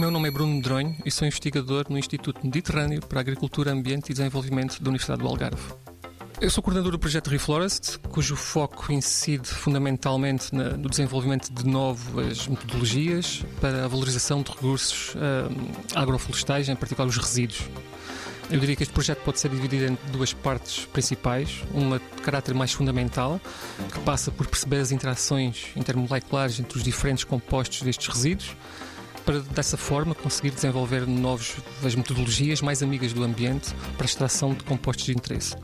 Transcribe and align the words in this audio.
meu 0.00 0.10
nome 0.10 0.28
é 0.28 0.30
Bruno 0.30 0.54
Medronho 0.54 0.96
e 1.04 1.10
sou 1.10 1.26
investigador 1.26 1.84
no 1.90 1.98
Instituto 1.98 2.42
Mediterrâneo 2.42 3.02
para 3.02 3.20
Agricultura, 3.20 3.70
Ambiente 3.70 4.08
e 4.08 4.12
Desenvolvimento 4.14 4.82
da 4.82 4.88
Universidade 4.88 5.20
do 5.20 5.28
Algarve. 5.28 5.74
Eu 6.40 6.48
sou 6.48 6.62
coordenador 6.62 6.92
do 6.92 6.98
projeto 6.98 7.28
Reforest, 7.28 7.98
cujo 8.08 8.34
foco 8.34 8.90
incide 8.94 9.46
fundamentalmente 9.46 10.54
no 10.54 10.88
desenvolvimento 10.88 11.52
de 11.52 11.66
novas 11.66 12.48
metodologias 12.48 13.44
para 13.60 13.84
a 13.84 13.88
valorização 13.88 14.40
de 14.40 14.50
recursos 14.50 15.14
uh, 15.16 15.18
agroflorestais, 15.94 16.70
em 16.70 16.76
particular 16.76 17.06
os 17.06 17.18
resíduos. 17.18 17.68
Eu 18.50 18.58
diria 18.58 18.74
que 18.74 18.82
este 18.82 18.94
projeto 18.94 19.18
pode 19.18 19.38
ser 19.38 19.50
dividido 19.50 19.84
em 19.84 19.98
duas 20.12 20.32
partes 20.32 20.86
principais. 20.86 21.62
Uma 21.74 21.98
de 21.98 22.22
caráter 22.22 22.54
mais 22.54 22.72
fundamental, 22.72 23.38
que 23.92 24.00
passa 24.00 24.30
por 24.30 24.46
perceber 24.46 24.78
as 24.78 24.92
interações 24.92 25.66
intermoleculares 25.76 26.58
entre 26.58 26.78
os 26.78 26.82
diferentes 26.82 27.22
compostos 27.22 27.82
destes 27.82 28.08
resíduos, 28.08 28.56
para 29.24 29.40
dessa 29.40 29.76
forma 29.76 30.14
conseguir 30.14 30.50
desenvolver 30.50 31.06
novas 31.06 31.94
metodologias 31.94 32.60
mais 32.60 32.82
amigas 32.82 33.12
do 33.12 33.22
ambiente 33.22 33.74
para 33.96 34.04
a 34.04 34.06
extração 34.06 34.54
de 34.54 34.64
compostos 34.64 35.06
de 35.06 35.12
interesse. 35.12 35.56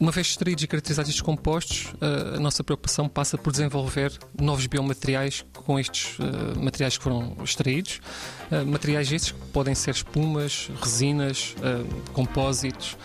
Uma 0.00 0.12
vez 0.12 0.28
extraídos 0.28 0.62
e 0.62 0.68
caracterizados 0.68 1.08
estes 1.08 1.22
compostos, 1.22 1.92
eh, 2.00 2.36
a 2.36 2.38
nossa 2.40 2.62
preocupação 2.62 3.08
passa 3.08 3.36
por 3.36 3.50
desenvolver 3.50 4.16
novos 4.40 4.64
biomateriais 4.66 5.44
com 5.52 5.76
estes 5.76 6.16
uh, 6.20 6.56
materiais 6.56 6.96
que 6.96 7.02
foram 7.02 7.36
extraídos. 7.42 8.00
Uh, 8.48 8.64
materiais 8.64 9.10
esses 9.10 9.32
que 9.32 9.40
podem 9.52 9.74
ser 9.74 9.90
espumas, 9.90 10.70
resinas, 10.80 11.56
compósitos 12.12 12.96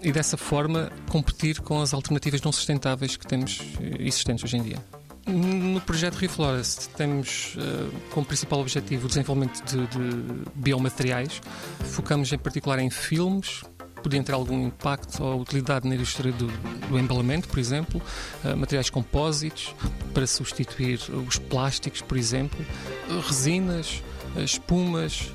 e 0.00 0.12
dessa 0.12 0.36
forma 0.36 0.92
competir 1.10 1.60
com 1.60 1.82
as 1.82 1.92
alternativas 1.92 2.40
não 2.40 2.52
sustentáveis 2.52 3.16
que 3.16 3.26
temos 3.26 3.60
existentes 3.98 4.44
hoje 4.44 4.56
em 4.56 4.62
dia. 4.62 4.78
No 5.26 5.80
projeto 5.80 6.14
Reforest 6.16 6.88
temos 6.96 7.56
uh, 7.56 7.92
como 8.10 8.24
principal 8.24 8.60
objetivo 8.60 9.06
o 9.06 9.08
desenvolvimento 9.08 9.60
de, 9.64 9.86
de 9.88 10.50
biomateriais. 10.54 11.40
Focamos 11.80 12.32
em 12.32 12.38
particular 12.38 12.78
em 12.78 12.88
filmes, 12.90 13.64
podia 14.00 14.22
ter 14.22 14.32
algum 14.32 14.68
impacto 14.68 15.24
ou 15.24 15.40
utilidade 15.40 15.88
na 15.88 15.96
indústria 15.96 16.30
do, 16.30 16.46
do 16.88 16.96
embalamento, 16.96 17.48
por 17.48 17.58
exemplo, 17.58 18.00
uh, 18.44 18.56
materiais 18.56 18.88
compósitos 18.88 19.74
para 20.14 20.28
substituir 20.28 21.00
os 21.10 21.38
plásticos, 21.38 22.00
por 22.00 22.16
exemplo, 22.16 22.64
uh, 23.10 23.18
resinas, 23.18 24.04
espumas, 24.44 25.32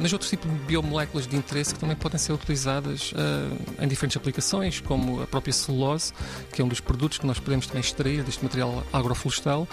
mas 0.00 0.12
outros 0.12 0.30
tipos 0.30 0.50
de 0.50 0.58
biomoléculas 0.60 1.26
de 1.26 1.36
interesse 1.36 1.74
que 1.74 1.80
também 1.80 1.96
podem 1.96 2.18
ser 2.18 2.32
utilizadas 2.32 3.12
em 3.80 3.88
diferentes 3.88 4.16
aplicações, 4.16 4.80
como 4.80 5.22
a 5.22 5.26
própria 5.26 5.52
celulose, 5.52 6.12
que 6.52 6.62
é 6.62 6.64
um 6.64 6.68
dos 6.68 6.80
produtos 6.80 7.18
que 7.18 7.26
nós 7.26 7.38
podemos 7.38 7.66
também 7.66 7.80
extrair 7.80 8.22
deste 8.22 8.42
material 8.42 8.82
agroflorestal 8.92 9.68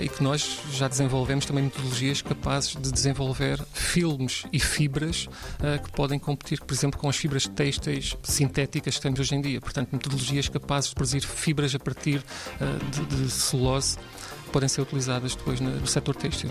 e 0.00 0.08
que 0.08 0.22
nós 0.22 0.60
já 0.72 0.88
desenvolvemos 0.88 1.46
também 1.46 1.64
metodologias 1.64 2.22
capazes 2.22 2.76
de 2.76 2.90
desenvolver 2.90 3.60
filmes 3.72 4.44
e 4.52 4.58
fibras 4.60 5.28
que 5.84 5.90
podem 5.92 6.18
competir, 6.18 6.60
por 6.60 6.74
exemplo, 6.74 6.98
com 6.98 7.08
as 7.08 7.16
fibras 7.16 7.46
têxteis 7.46 8.16
sintéticas 8.22 8.96
que 8.96 9.02
temos 9.02 9.20
hoje 9.20 9.34
em 9.34 9.40
dia. 9.40 9.60
Portanto, 9.60 9.90
metodologias 9.92 10.48
capazes 10.48 10.90
de 10.90 10.94
produzir 10.94 11.20
fibras 11.20 11.74
a 11.74 11.78
partir 11.78 12.22
de, 12.90 13.16
de 13.16 13.30
celulose 13.30 13.98
podem 14.52 14.68
ser 14.68 14.80
utilizadas 14.80 15.34
depois 15.34 15.60
no 15.60 15.86
setor 15.86 16.14
têxtil. 16.16 16.50